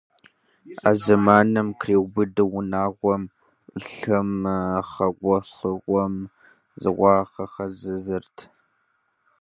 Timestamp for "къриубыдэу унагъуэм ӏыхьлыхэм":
1.79-4.31